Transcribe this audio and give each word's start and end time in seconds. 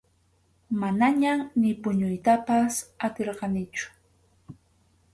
Manañam 0.81 1.39
ni 1.61 1.71
puñuytapas 1.81 2.73
atirqanichu. 3.05 3.85